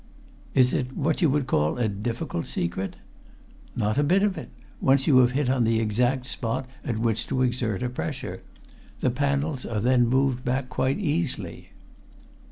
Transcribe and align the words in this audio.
"Is 0.55 0.73
it 0.73 0.97
what 0.97 1.21
you 1.21 1.29
would 1.29 1.45
call 1.45 1.77
a 1.77 1.87
difficult 1.87 2.47
secret?" 2.47 2.97
"Not 3.75 3.99
a 3.99 4.03
bit 4.03 4.23
of 4.23 4.35
it 4.35 4.49
once 4.81 5.05
you 5.05 5.19
have 5.19 5.33
hit 5.33 5.47
on 5.47 5.63
the 5.63 5.79
exact 5.79 6.25
spot 6.25 6.67
at 6.83 6.97
which 6.97 7.27
to 7.27 7.43
exert 7.43 7.83
a 7.83 7.89
pressure. 7.89 8.41
The 9.01 9.11
panels 9.11 9.63
are 9.63 9.79
then 9.79 10.07
moved 10.07 10.43
back 10.43 10.69
quite 10.69 10.97
easily." 10.97 11.69